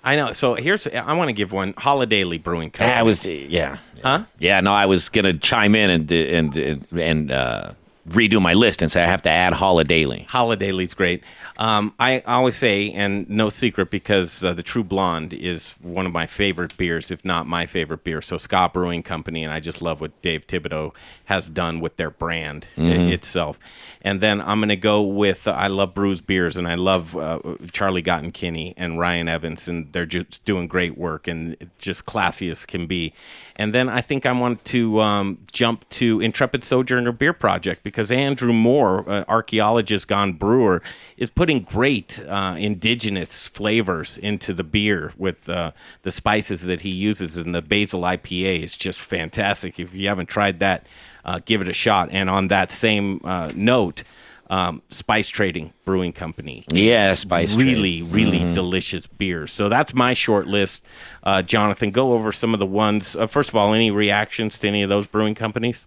[0.09, 0.33] I know.
[0.33, 2.99] So here's I want to give one Holidayly Brewing Company.
[2.99, 4.25] I was yeah, Huh?
[4.39, 4.61] yeah.
[4.61, 7.73] No, I was gonna chime in and and and, and uh,
[8.09, 10.27] redo my list and say I have to add Holidayly.
[10.29, 11.23] Holidayly's great.
[11.59, 16.13] Um, I always say, and no secret, because uh, the True Blonde is one of
[16.13, 18.23] my favorite beers, if not my favorite beer.
[18.23, 20.95] So Ska Brewing Company, and I just love what Dave Thibodeau
[21.29, 22.81] has done with their brand i-
[23.13, 23.59] itself.
[24.01, 27.15] And then I'm going to go with uh, I love Bruz Beers, and I love
[27.17, 27.41] uh,
[27.73, 32.65] Charlie Gottenkieny and Ryan Evans, and they're just doing great work and just classy as
[32.65, 33.13] can be.
[33.57, 38.11] And then I think I want to um, jump to Intrepid Sojourner Beer Project because
[38.13, 40.81] Andrew Moore, uh, archaeologist gone brewer,
[41.17, 45.73] is putting great uh, indigenous flavors into the beer with uh,
[46.05, 47.37] the spices that he uses.
[47.37, 49.81] And the basil IPA is just fantastic.
[49.81, 50.87] If you haven't tried that,
[51.25, 52.09] uh, give it a shot.
[52.13, 54.05] And on that same uh, note,
[54.51, 56.65] um, Spice Trading Brewing Company.
[56.73, 57.67] Yeah, Spice Trade.
[57.67, 59.53] Really, really delicious beers.
[59.53, 60.83] So that's my short list.
[61.23, 63.15] Uh, Jonathan, go over some of the ones.
[63.15, 65.85] Uh, first of all, any reactions to any of those brewing companies?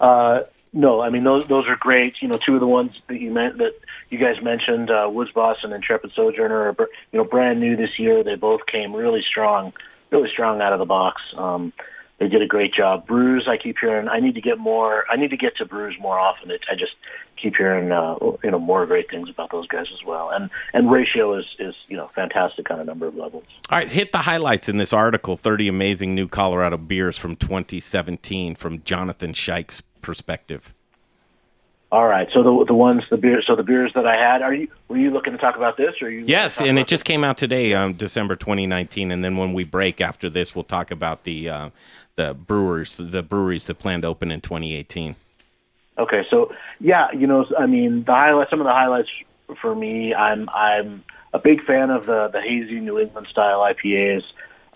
[0.00, 0.40] Uh,
[0.72, 2.16] no, I mean those those are great.
[2.20, 3.74] You know, two of the ones that you meant that
[4.10, 7.96] you guys mentioned, uh, Woods Boss and Intrepid Sojourner, are you know brand new this
[7.96, 8.24] year.
[8.24, 9.72] They both came really strong,
[10.10, 11.22] really strong out of the box.
[11.36, 11.72] Um,
[12.18, 13.06] they did a great job.
[13.06, 14.08] Bruz, I keep hearing.
[14.08, 15.04] I need to get more.
[15.10, 16.50] I need to get to Bruz more often.
[16.50, 16.92] It, I just
[17.40, 20.30] keep hearing uh, you know more great things about those guys as well.
[20.30, 23.44] And and Ratio is is you know fantastic on a number of levels.
[23.68, 28.54] All right, hit the highlights in this article 30 amazing new Colorado beers from 2017
[28.54, 30.72] from Jonathan Shike's perspective.
[31.94, 32.28] All right.
[32.34, 34.42] So the the ones the beer so the beers that I had.
[34.42, 36.24] Are you were you looking to talk about this or are you?
[36.26, 39.12] Yes, and it just came out today, um, December 2019.
[39.12, 41.70] And then when we break after this, we'll talk about the uh,
[42.16, 45.16] the brewers, the breweries that plan to open in 2018.
[45.96, 49.08] Okay, so yeah, you know, I mean, the highlight, some of the highlights
[49.60, 54.22] for me, I'm I'm a big fan of the the hazy New England style IPAs.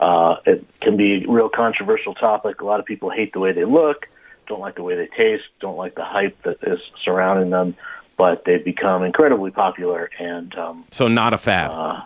[0.01, 2.61] Uh, it can be a real controversial topic.
[2.61, 4.07] A lot of people hate the way they look,
[4.47, 7.75] don't like the way they taste, don't like the hype that is surrounding them.
[8.17, 10.09] but they've become incredibly popular.
[10.21, 11.71] And um, So not a fad.
[11.73, 12.03] uh,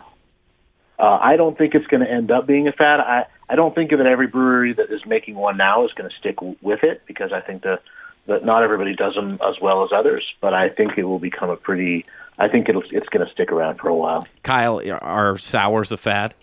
[0.99, 2.99] I don't think it's going to end up being a fad.
[2.99, 6.15] I I don't think that every brewery that is making one now is going to
[6.15, 7.81] stick w- with it because I think that
[8.25, 10.23] that not everybody does them as well as others.
[10.39, 12.05] But I think it will become a pretty.
[12.39, 14.27] I think it'll it's going to stick around for a while.
[14.43, 16.33] Kyle, are sours a fad?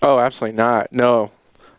[0.00, 0.92] Oh, absolutely not.
[0.92, 1.30] No,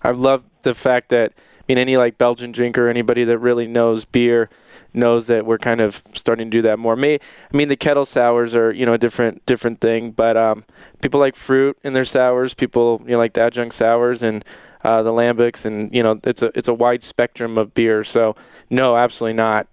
[0.03, 1.36] I love the fact that I
[1.69, 4.49] mean any like Belgian drinker, anybody that really knows beer,
[4.93, 6.95] knows that we're kind of starting to do that more.
[6.95, 10.65] May I mean the kettle sours are you know a different different thing, but um,
[11.01, 12.53] people like fruit in their sours.
[12.53, 14.43] People you know like the adjunct sours and
[14.84, 18.03] uh, the lambics, and you know it's a it's a wide spectrum of beer.
[18.03, 18.36] So
[18.69, 19.67] no, absolutely not.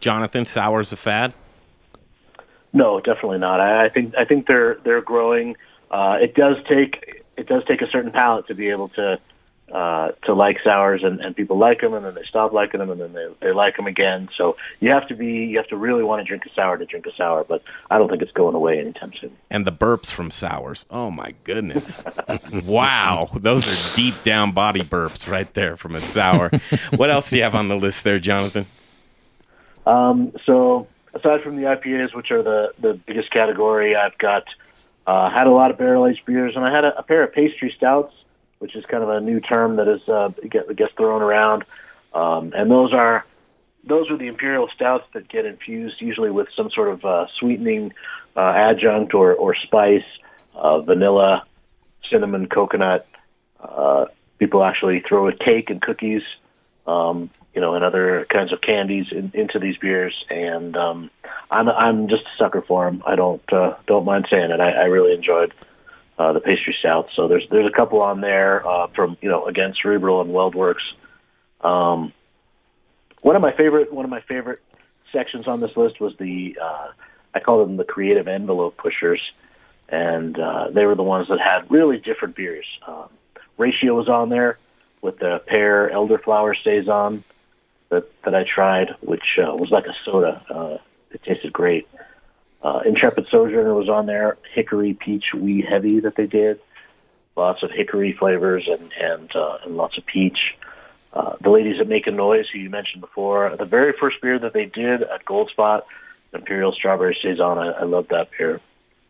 [0.00, 1.32] Jonathan, sours a fad?
[2.72, 3.60] No, definitely not.
[3.60, 5.56] I, I think I think they're they're growing.
[5.90, 9.18] Uh, it does take it does take a certain palate to be able to
[9.72, 12.90] uh, to like sours, and, and people like them, and then they stop liking them,
[12.90, 14.28] and then they they like them again.
[14.36, 16.84] So you have to be you have to really want to drink a sour to
[16.84, 19.34] drink a sour, but I don't think it's going away anytime soon.
[19.50, 20.84] And the burps from sours.
[20.90, 22.02] Oh my goodness.
[22.64, 23.30] wow.
[23.34, 26.50] Those are deep down body burps right there from a sour.
[26.96, 28.66] what else do you have on the list there, Jonathan?
[29.86, 34.44] Um, so aside from the IPAs, which are the the biggest category, I've got
[35.06, 37.32] uh, had a lot of barrel aged beers, and I had a, a pair of
[37.32, 38.14] pastry stouts,
[38.62, 41.64] which is kind of a new term that is uh, gets thrown around,
[42.14, 43.26] um, and those are
[43.82, 47.92] those are the imperial stouts that get infused usually with some sort of uh, sweetening
[48.36, 50.04] uh, adjunct or or spice,
[50.54, 51.44] uh, vanilla,
[52.08, 53.08] cinnamon, coconut.
[53.60, 54.06] Uh,
[54.38, 56.22] people actually throw a cake and cookies
[56.86, 60.24] um, you know, and other kinds of candies in, into these beers.
[60.30, 61.10] And um,
[61.50, 63.02] I'm I'm just a sucker for them.
[63.04, 64.60] I don't uh, don't mind saying it.
[64.60, 65.52] I, I really enjoyed
[66.18, 67.10] uh, the pastry stouts.
[67.16, 70.92] So there's there's a couple on there uh, from you know again Cerebral and WeldWerks.
[71.60, 72.12] Um,
[73.22, 74.60] one of my favorite one of my favorite
[75.12, 76.88] sections on this list was the uh,
[77.34, 79.20] I call them the creative envelope pushers,
[79.88, 82.66] and uh, they were the ones that had really different beers.
[82.86, 83.08] Um,
[83.58, 84.58] Ratio was on there
[85.00, 87.24] with the pear elderflower saison
[87.88, 90.42] that that I tried, which uh, was like a soda.
[90.48, 90.78] Uh,
[91.10, 91.86] it tasted great.
[92.62, 94.38] Uh, Intrepid Sojourner was on there.
[94.54, 96.60] Hickory peach wee heavy that they did.
[97.36, 100.38] Lots of hickory flavors and and uh, and lots of peach.
[101.12, 104.38] Uh, the ladies at Make a Noise, who you mentioned before, the very first beer
[104.38, 105.84] that they did at Gold Spot,
[106.32, 107.58] Imperial Strawberry Saison.
[107.58, 108.60] I, I love that beer.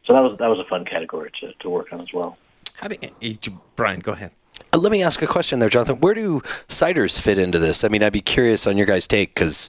[0.06, 2.38] So that was that was a fun category to, to work on as well.
[2.74, 3.36] How do you,
[3.76, 4.32] Brian, go ahead.
[4.72, 6.00] Uh, Let me ask a question there, Jonathan.
[6.00, 7.84] Where do ciders fit into this?
[7.84, 9.68] I mean, I'd be curious on your guys' take because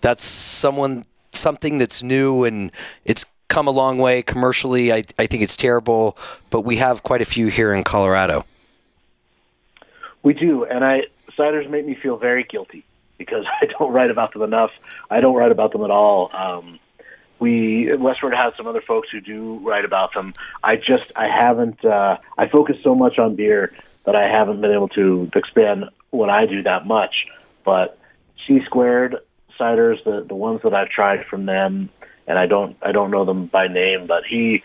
[0.00, 2.70] that's someone something that's new and
[3.04, 4.92] it's come a long way commercially.
[4.92, 6.16] I, I think it's terrible,
[6.50, 8.44] but we have quite a few here in Colorado.
[10.22, 11.02] We do, and I
[11.38, 12.84] ciders make me feel very guilty
[13.18, 14.70] because I don't write about them enough.
[15.10, 16.30] I don't write about them at all.
[16.34, 16.78] Um,
[17.38, 20.34] we Westword has some other folks who do write about them.
[20.62, 21.84] I just I haven't.
[21.84, 23.72] Uh, I focus so much on beer
[24.04, 27.26] that I haven't been able to expand what I do that much.
[27.64, 27.98] But
[28.46, 29.16] C squared
[29.58, 31.90] ciders, the the ones that I've tried from them,
[32.26, 34.62] and I don't I don't know them by name, but he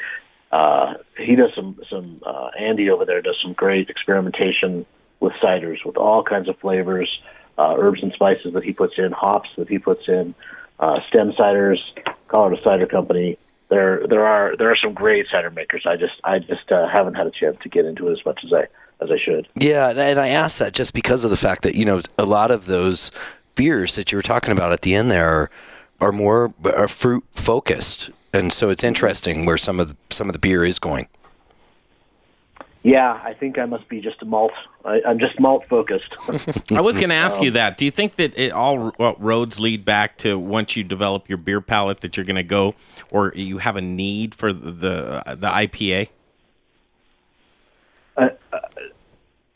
[0.52, 4.86] uh, he does some some uh, Andy over there does some great experimentation
[5.20, 7.22] with ciders with all kinds of flavors,
[7.58, 10.34] uh, herbs and spices that he puts in, hops that he puts in,
[10.80, 11.78] uh, stem ciders,
[12.28, 13.38] Colorado Cider Company.
[13.70, 15.84] There there are there are some great cider makers.
[15.86, 18.42] I just I just uh, haven't had a chance to get into it as much
[18.44, 18.68] as I
[19.02, 19.48] as I should.
[19.56, 22.50] Yeah, and- I asked that just because of the fact that you know a lot
[22.50, 23.12] of those
[23.60, 25.50] beers that you were talking about at the end there are,
[26.00, 30.34] are more are fruit focused, and so it's interesting where some of the, some of
[30.34, 31.08] the beer is going.
[32.84, 34.54] Yeah, I think I must be just a malt.
[34.86, 36.16] I, I'm just malt focused.
[36.72, 37.78] I was going to ask Um, you that.
[37.78, 41.38] Do you think that it all uh, roads lead back to once you develop your
[41.38, 42.76] beer palate that you're going to go,
[43.12, 46.08] or you have a need for the the, uh, the IPA?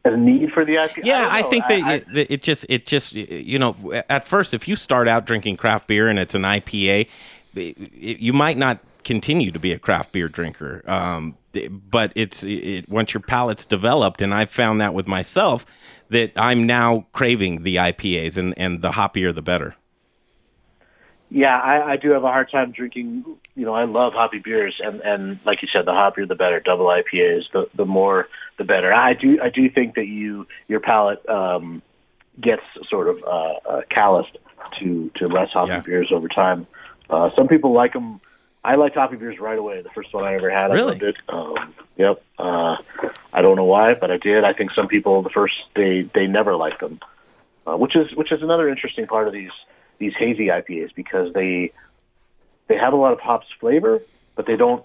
[0.06, 1.02] A need for the IPA.
[1.04, 3.76] Yeah, don't I, think that I- it, just it just you know
[4.10, 7.08] at first if you start out drinking craft beer and it's an IPA,
[7.56, 10.82] it, it- you might not continue to be a craft beer drinker.
[10.90, 11.38] Um,
[11.90, 15.66] but it's it, once your palate's developed, and I've found that with myself
[16.10, 19.76] that I'm now craving the IPAs, and and the hoppier the better.
[21.30, 23.24] Yeah, I, I do have a hard time drinking.
[23.56, 26.60] You know, I love hoppy beers, and and like you said, the hoppier the better.
[26.60, 28.94] Double IPAs, the the more the better.
[28.94, 31.82] I do I do think that you your palate um,
[32.40, 33.28] gets sort of uh,
[33.70, 34.38] uh, calloused
[34.80, 35.80] to to less hoppy Yeah.
[35.82, 36.68] beers over time.
[37.10, 38.20] Uh, some people like them.
[38.66, 39.82] I liked hoppy beers right away.
[39.82, 40.92] The first one I ever had, I Really?
[40.92, 41.16] loved it.
[41.28, 42.24] Um, yep.
[42.40, 42.78] Uh,
[43.34, 44.46] I don't know why, but I did.
[44.46, 47.00] I think some people the first they they never liked them,
[47.68, 49.52] uh, which is which is another interesting part of these
[50.00, 51.72] these hazy IPAs because they
[52.68, 54.02] they have a lot of hops flavor,
[54.36, 54.84] but they don't.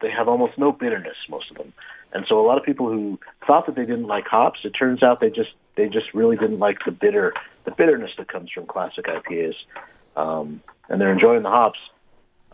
[0.00, 1.72] They have almost no bitterness, most of them.
[2.14, 5.02] And so a lot of people who thought that they didn't like hops, it turns
[5.02, 8.66] out they just they just really didn't like the bitter the bitterness that comes from
[8.66, 9.54] classic IPAs,
[10.16, 11.78] um, and they're enjoying the hops,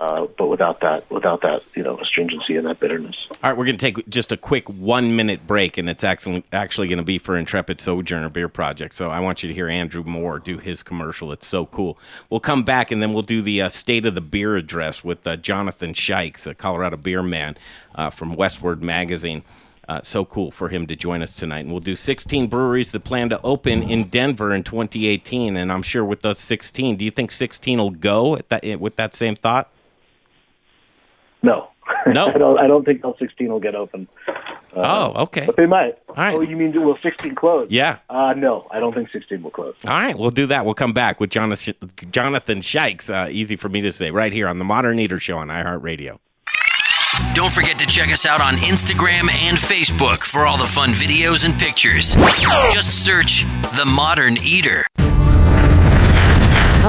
[0.00, 3.14] uh, but without that without that you know astringency and that bitterness.
[3.30, 6.42] All right, we're going to take just a quick one minute break, and it's actually
[6.52, 8.94] actually going to be for Intrepid Sojourner Beer Project.
[8.94, 11.32] So I want you to hear Andrew Moore do his commercial.
[11.32, 11.98] It's so cool.
[12.30, 15.26] We'll come back, and then we'll do the uh, state of the beer address with
[15.26, 17.58] uh, Jonathan Shikes, a Colorado beer man
[17.94, 19.42] uh, from Westword Magazine.
[19.86, 21.60] Uh, so cool for him to join us tonight.
[21.60, 25.56] And we'll do 16 breweries that plan to open in Denver in 2018.
[25.56, 28.94] And I'm sure with those 16, do you think 16 will go at that, with
[28.94, 29.68] that same thought?
[31.42, 31.68] No.
[32.06, 32.26] No.
[32.34, 32.58] I don't.
[32.58, 34.08] I don't think all 16 will get open.
[34.28, 34.32] Uh,
[35.14, 35.46] oh, okay.
[35.46, 35.98] But they might.
[36.08, 36.34] All right.
[36.34, 37.66] Oh, you mean will 16 close?
[37.70, 37.98] Yeah.
[38.08, 39.74] Uh, no, I don't think 16 will close.
[39.84, 40.64] All right, we'll do that.
[40.64, 41.74] We'll come back with Jonathan,
[42.12, 43.10] Jonathan Shikes.
[43.10, 46.18] Uh, easy for me to say, right here on the Modern Eater Show on iHeartRadio.
[47.34, 51.44] Don't forget to check us out on Instagram and Facebook for all the fun videos
[51.44, 52.14] and pictures.
[52.72, 53.44] Just search
[53.76, 54.84] The Modern Eater.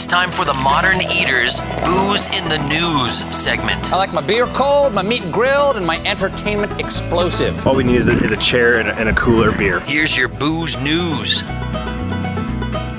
[0.00, 3.92] Now it's time for the Modern Eaters Booze in the News segment.
[3.92, 7.66] I like my beer cold, my meat grilled, and my entertainment explosive.
[7.66, 9.80] All we need is a, is a chair and a, and a cooler beer.
[9.80, 11.42] Here's your booze news.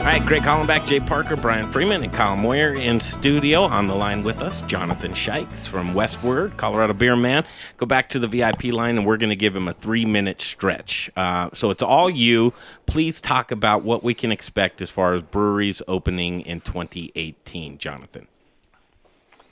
[0.02, 3.62] All right, Greg Hollenbach, Jay Parker, Brian Freeman, and Kyle Moyer in studio.
[3.62, 7.46] On the line with us, Jonathan Shikes from Westword, Colorado Beer Man.
[7.78, 10.42] Go back to the VIP line, and we're going to give him a three minute
[10.42, 11.12] stretch.
[11.16, 12.52] Uh, so it's all you.
[12.88, 18.28] Please talk about what we can expect as far as breweries opening in 2018, Jonathan.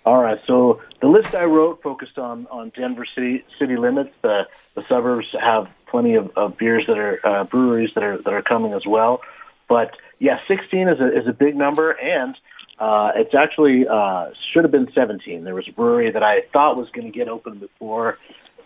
[0.04, 0.40] All right.
[0.48, 4.16] So the list I wrote focused on, on Denver city city limits.
[4.24, 8.34] The the suburbs have plenty of, of beers that are uh, breweries that are that
[8.34, 9.22] are coming as well.
[9.68, 12.36] But yeah, 16 is a is a big number, and
[12.78, 15.44] uh, it's actually uh, should have been 17.
[15.44, 18.18] There was a brewery that I thought was going to get open before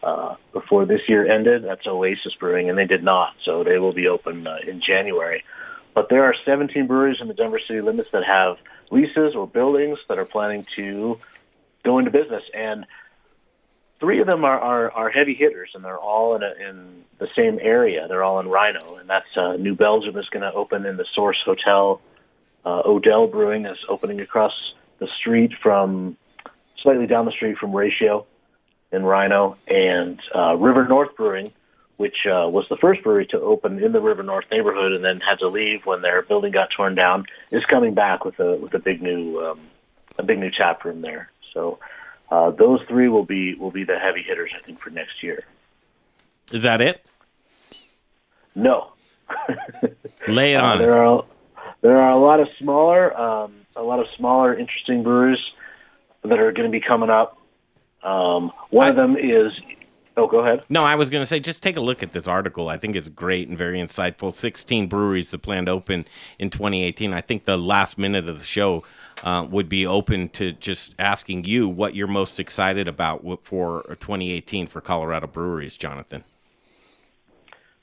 [0.01, 1.63] uh, before this year ended.
[1.63, 3.35] That's Oasis Brewing, and they did not.
[3.43, 5.43] So they will be open uh, in January.
[5.93, 8.57] But there are 17 breweries in the Denver city limits that have
[8.89, 11.19] leases or buildings that are planning to
[11.83, 12.85] go into business, and
[14.03, 17.27] three of them are, are, are heavy hitters, and they're all in, a, in the
[17.37, 18.05] same area.
[18.09, 21.05] They're all in RiNo, and that's uh, New Belgium is going to open in the
[21.15, 22.01] Source Hotel.
[22.65, 24.51] Uh, Odell Brewing is opening across
[24.99, 26.17] the street from,
[26.81, 28.25] slightly down the street from Ratio
[28.91, 31.53] in RiNo, and uh, River North Brewing,
[31.95, 35.21] which uh, was the first brewery to open in the River North neighborhood and then
[35.21, 38.73] had to leave when their building got torn down, is coming back with a with
[38.73, 39.61] a big new um,
[40.17, 41.31] a big new tap room there.
[41.53, 41.79] So
[42.33, 45.43] uh, those three will be will be the heavy hitters, I think, for next year.
[46.51, 47.05] Is that it?
[48.55, 48.93] No.
[50.27, 50.87] Lay it Uh, on us.
[50.87, 51.23] there are
[51.81, 55.39] there are a lot of smaller, um, a lot of smaller, interesting breweries
[56.23, 57.37] that are going to be coming up.
[58.03, 59.51] Um, one of them is.
[60.15, 60.63] Oh, go ahead.
[60.69, 62.69] No, I was going to say, just take a look at this article.
[62.69, 64.31] I think it's great and very insightful.
[64.31, 66.05] 16 breweries that plan to open
[66.37, 67.15] in 2018.
[67.15, 68.83] I think the last minute of the show
[69.23, 74.67] uh, would be open to just asking you what you're most excited about for 2018
[74.67, 76.23] for Colorado breweries, Jonathan.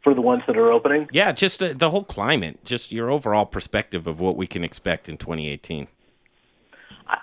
[0.04, 1.08] For the ones that are opening?
[1.12, 5.08] Yeah, just uh, the whole climate, just your overall perspective of what we can expect
[5.08, 5.88] in 2018.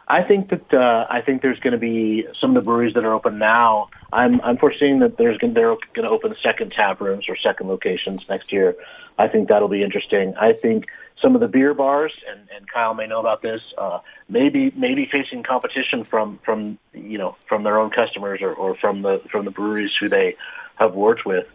[0.08, 3.06] I think that uh, I think there's going to be some of the breweries that
[3.06, 3.90] are open now.
[4.12, 7.68] I'm I'm foreseeing that there's going they're going to open second tap rooms or second
[7.68, 8.76] locations next year.
[9.18, 10.36] I think that'll be interesting.
[10.36, 10.88] I think
[11.22, 13.62] some of the beer bars and, and Kyle may know about this.
[13.78, 14.00] Uh,
[14.30, 19.02] maybe maybe facing competition from from you know from their own customers or, or from
[19.02, 20.36] the from the breweries who they
[20.76, 21.48] have worked with.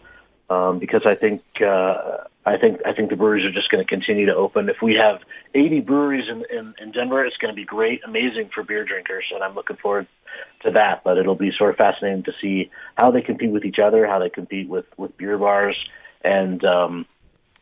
[0.53, 3.89] um, because I think uh, I think I think the breweries are just going to
[3.89, 4.69] continue to open.
[4.69, 5.21] If we have
[5.55, 9.25] 80 breweries in, in, in Denver, it's going to be great, amazing for beer drinkers,
[9.33, 10.07] and I'm looking forward
[10.63, 11.05] to that.
[11.05, 14.19] But it'll be sort of fascinating to see how they compete with each other, how
[14.19, 15.77] they compete with with beer bars,
[16.23, 17.07] and um,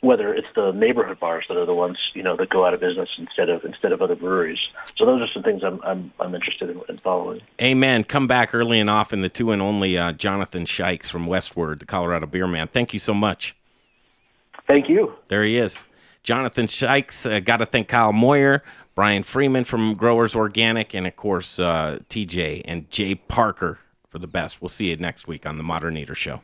[0.01, 2.81] whether it's the neighborhood bars that are the ones you know that go out of
[2.81, 4.59] business instead of instead of other breweries.
[4.97, 7.41] So those are some things I'm I'm, I'm interested in, in following.
[7.61, 8.05] Amen.
[8.05, 9.21] Come back early and often.
[9.21, 12.69] The two and only uh, Jonathan Shikes from Westword, the Colorado Beer Man.
[12.69, 13.55] Thank you so much.
[14.67, 15.15] Thank you.
[15.29, 15.85] There he is.
[16.23, 17.27] Jonathan Shikes.
[17.27, 18.63] Uh, Got to thank Kyle Moyer,
[18.95, 23.79] Brian Freeman from Growers Organic, and of course uh, TJ and Jay Parker
[24.09, 24.61] for the best.
[24.61, 26.43] We'll see you next week on the Modern Eater Show.